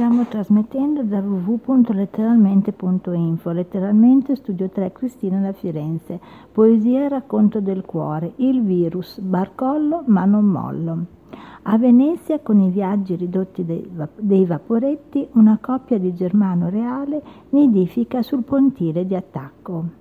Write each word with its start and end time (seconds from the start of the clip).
Stiamo 0.00 0.24
trasmettendo 0.24 1.02
da 1.02 1.18
www.letteralmente.info, 1.18 3.50
letteralmente 3.50 4.34
Studio 4.34 4.70
3 4.70 4.92
Cristina 4.92 5.40
da 5.40 5.52
Firenze, 5.52 6.18
poesia 6.50 7.04
e 7.04 7.08
racconto 7.10 7.60
del 7.60 7.84
cuore, 7.84 8.32
il 8.36 8.62
virus, 8.62 9.18
barcollo 9.18 10.02
ma 10.06 10.24
non 10.24 10.46
mollo. 10.46 11.04
A 11.64 11.76
Venezia, 11.76 12.40
con 12.40 12.60
i 12.60 12.70
viaggi 12.70 13.14
ridotti 13.14 13.62
dei, 13.62 13.86
dei 14.16 14.46
vaporetti, 14.46 15.28
una 15.32 15.58
coppia 15.60 15.98
di 15.98 16.14
Germano 16.14 16.70
Reale 16.70 17.22
nidifica 17.50 18.22
sul 18.22 18.42
pontile 18.42 19.06
di 19.06 19.14
attacco. 19.14 19.99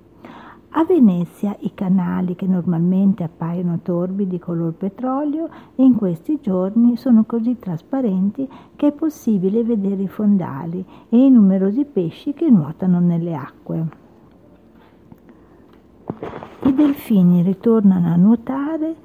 A 0.71 0.83
Venezia 0.83 1.55
i 1.61 1.73
canali 1.73 2.35
che 2.35 2.45
normalmente 2.45 3.23
appaiono 3.23 3.79
torbi 3.81 4.27
di 4.27 4.37
color 4.37 4.73
petrolio 4.73 5.49
in 5.75 5.95
questi 5.95 6.37
giorni 6.39 6.95
sono 6.95 7.23
così 7.23 7.57
trasparenti 7.57 8.47
che 8.75 8.87
è 8.87 8.91
possibile 8.91 9.63
vedere 9.63 10.03
i 10.03 10.07
fondali 10.07 10.85
e 11.09 11.25
i 11.25 11.31
numerosi 11.31 11.85
pesci 11.85 12.33
che 12.33 12.51
nuotano 12.51 12.99
nelle 12.99 13.35
acque. 13.35 13.87
I 16.63 16.73
delfini 16.73 17.41
ritornano 17.41 18.13
a 18.13 18.15
nuotare 18.15 18.95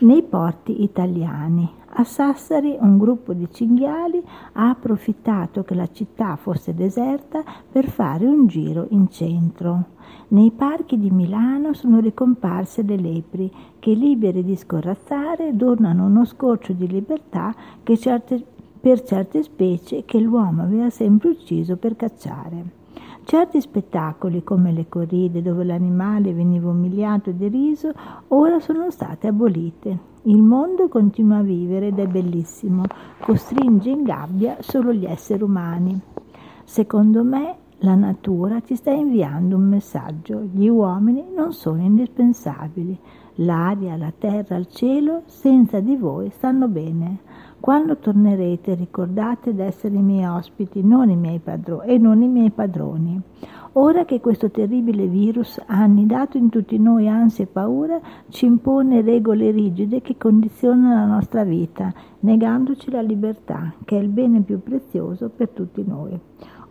nei 0.00 0.22
porti 0.22 0.82
italiani. 0.82 1.78
A 1.94 2.04
Sassari 2.04 2.76
un 2.78 2.98
gruppo 2.98 3.32
di 3.32 3.48
cinghiali 3.50 4.22
ha 4.52 4.68
approfittato 4.68 5.64
che 5.64 5.74
la 5.74 5.88
città 5.90 6.36
fosse 6.36 6.72
deserta 6.72 7.42
per 7.70 7.88
fare 7.88 8.26
un 8.26 8.46
giro 8.46 8.86
in 8.90 9.08
centro. 9.08 9.86
Nei 10.28 10.52
parchi 10.52 10.98
di 10.98 11.10
Milano 11.10 11.72
sono 11.72 11.98
ricomparse 11.98 12.82
le 12.82 12.96
lepri 12.96 13.52
che, 13.80 13.92
libere 13.94 14.44
di 14.44 14.54
scorrazzare, 14.54 15.56
donano 15.56 16.06
uno 16.06 16.24
scorcio 16.24 16.72
di 16.72 16.86
libertà 16.86 17.54
certe, 17.96 18.44
per 18.80 19.02
certe 19.02 19.42
specie 19.42 20.04
che 20.04 20.20
l'uomo 20.20 20.62
aveva 20.62 20.90
sempre 20.90 21.30
ucciso 21.30 21.76
per 21.76 21.96
cacciare. 21.96 22.79
Certi 23.30 23.60
spettacoli, 23.60 24.42
come 24.42 24.72
le 24.72 24.88
corride 24.88 25.40
dove 25.40 25.62
l'animale 25.62 26.32
veniva 26.32 26.68
umiliato 26.68 27.30
e 27.30 27.34
deriso, 27.34 27.92
ora 28.26 28.58
sono 28.58 28.90
state 28.90 29.28
abolite. 29.28 29.96
Il 30.22 30.42
mondo 30.42 30.88
continua 30.88 31.36
a 31.36 31.42
vivere 31.42 31.86
ed 31.86 32.00
è 32.00 32.08
bellissimo, 32.08 32.82
costringe 33.20 33.88
in 33.88 34.02
gabbia 34.02 34.56
solo 34.58 34.92
gli 34.92 35.04
esseri 35.04 35.44
umani. 35.44 35.96
Secondo 36.64 37.22
me 37.22 37.54
la 37.78 37.94
natura 37.94 38.62
ci 38.62 38.74
sta 38.74 38.90
inviando 38.90 39.54
un 39.54 39.68
messaggio. 39.68 40.42
Gli 40.52 40.66
uomini 40.66 41.24
non 41.32 41.52
sono 41.52 41.82
indispensabili. 41.82 42.98
L'aria, 43.36 43.96
la 43.96 44.12
terra, 44.16 44.56
il 44.56 44.68
cielo, 44.68 45.22
senza 45.26 45.80
di 45.80 45.96
voi 45.96 46.30
stanno 46.30 46.68
bene. 46.68 47.18
Quando 47.60 47.98
tornerete 47.98 48.74
ricordate 48.74 49.54
d'essere 49.54 49.96
i 49.96 50.02
miei 50.02 50.26
ospiti 50.26 50.82
non 50.82 51.10
i 51.10 51.16
miei 51.16 51.38
padro- 51.38 51.82
e 51.82 51.98
non 51.98 52.22
i 52.22 52.28
miei 52.28 52.50
padroni. 52.50 53.20
Ora 53.74 54.04
che 54.04 54.18
questo 54.18 54.50
terribile 54.50 55.06
virus 55.06 55.58
ha 55.64 55.76
annidato 55.76 56.36
in 56.36 56.48
tutti 56.48 56.76
noi 56.78 57.08
ansia 57.08 57.44
e 57.44 57.46
paura, 57.46 58.00
ci 58.28 58.46
impone 58.46 59.00
regole 59.00 59.52
rigide 59.52 60.00
che 60.00 60.16
condizionano 60.16 60.94
la 60.94 61.06
nostra 61.06 61.44
vita, 61.44 61.92
negandoci 62.20 62.90
la 62.90 63.00
libertà, 63.00 63.72
che 63.84 63.96
è 63.96 64.00
il 64.00 64.08
bene 64.08 64.40
più 64.40 64.60
prezioso 64.60 65.28
per 65.28 65.50
tutti 65.50 65.84
noi. 65.86 66.18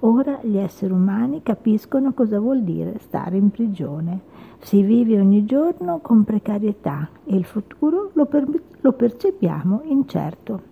Ora 0.01 0.39
gli 0.41 0.57
esseri 0.57 0.91
umani 0.91 1.41
capiscono 1.43 2.13
cosa 2.13 2.39
vuol 2.39 2.63
dire 2.63 2.99
stare 2.99 3.37
in 3.37 3.49
prigione. 3.49 4.21
Si 4.59 4.81
vive 4.83 5.19
ogni 5.19 5.45
giorno 5.45 5.99
con 5.99 6.23
precarietà 6.23 7.09
e 7.25 7.35
il 7.35 7.45
futuro 7.45 8.11
lo, 8.13 8.25
per- 8.25 8.47
lo 8.81 8.91
percepiamo 8.91 9.81
incerto. 9.85 10.67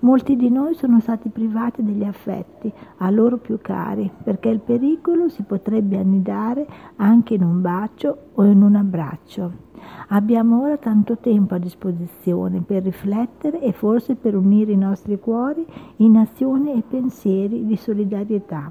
Molti 0.00 0.36
di 0.36 0.48
noi 0.48 0.74
sono 0.74 1.00
stati 1.00 1.28
privati 1.28 1.82
degli 1.82 2.04
affetti 2.04 2.72
a 2.98 3.10
loro 3.10 3.38
più 3.38 3.58
cari 3.60 4.08
perché 4.22 4.48
il 4.48 4.60
pericolo 4.60 5.28
si 5.28 5.42
potrebbe 5.42 5.98
annidare 5.98 6.66
anche 6.96 7.34
in 7.34 7.42
un 7.42 7.60
bacio 7.60 8.16
o 8.34 8.44
in 8.44 8.62
un 8.62 8.76
abbraccio. 8.76 9.66
Abbiamo 10.08 10.62
ora 10.62 10.76
tanto 10.76 11.18
tempo 11.18 11.54
a 11.54 11.58
disposizione 11.58 12.60
per 12.60 12.82
riflettere 12.82 13.60
e 13.60 13.72
forse 13.72 14.14
per 14.14 14.36
unire 14.36 14.72
i 14.72 14.76
nostri 14.76 15.18
cuori 15.18 15.66
in 15.96 16.16
azioni 16.16 16.72
e 16.72 16.82
pensieri 16.88 17.66
di 17.66 17.76
solidarietà, 17.76 18.70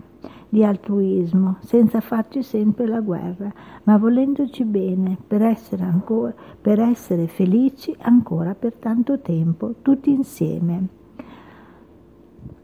di 0.50 0.64
altruismo, 0.64 1.58
senza 1.62 2.00
farci 2.00 2.42
sempre 2.42 2.88
la 2.88 3.02
guerra, 3.02 3.52
ma 3.84 3.98
volendoci 3.98 4.64
bene 4.64 5.18
per 5.28 5.42
essere, 5.42 5.84
ancora, 5.84 6.34
per 6.60 6.80
essere 6.80 7.28
felici 7.28 7.96
ancora 8.00 8.56
per 8.56 8.76
tanto 8.76 9.20
tempo, 9.20 9.76
tutti 9.82 10.12
insieme. 10.12 10.88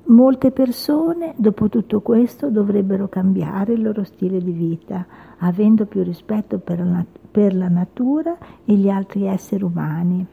Molte 0.06 0.52
persone, 0.52 1.34
dopo 1.38 1.70
tutto 1.70 2.02
questo, 2.02 2.50
dovrebbero 2.50 3.08
cambiare 3.08 3.74
il 3.74 3.82
loro 3.82 4.04
stile 4.04 4.40
di 4.40 4.52
vita, 4.52 5.06
avendo 5.38 5.86
più 5.86 6.04
rispetto 6.04 6.60
per 6.60 6.86
la, 6.86 7.06
per 7.32 7.56
la 7.56 7.70
natura 7.70 8.38
e 8.66 8.74
gli 8.76 8.90
altri 8.90 9.26
esseri 9.26 9.64
umani, 9.64 10.26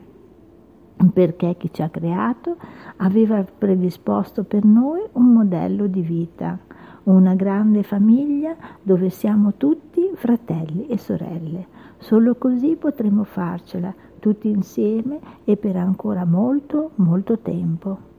perché 1.13 1.57
chi 1.57 1.73
ci 1.73 1.83
ha 1.83 1.89
creato 1.89 2.57
aveva 2.97 3.45
predisposto 3.45 4.43
per 4.43 4.65
noi 4.65 5.03
un 5.13 5.33
modello 5.33 5.87
di 5.87 6.03
vita, 6.03 6.59
una 7.05 7.35
grande 7.35 7.83
famiglia 7.83 8.57
dove 8.83 9.11
siamo 9.11 9.55
tutti 9.57 10.11
fratelli 10.15 10.87
e 10.89 10.99
sorelle. 10.99 11.67
Solo 11.99 12.35
così 12.37 12.77
potremo 12.77 13.25
farcela 13.25 13.93
tutti 14.19 14.49
insieme 14.49 15.19
e 15.45 15.57
per 15.57 15.77
ancora 15.77 16.25
molto, 16.25 16.91
molto 16.97 17.39
tempo. 17.39 18.10